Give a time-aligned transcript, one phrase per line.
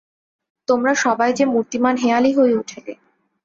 [0.67, 2.93] তোমরা সবাই যে মূর্তিমান হেঁয়ালি হইয়া উঠিলে।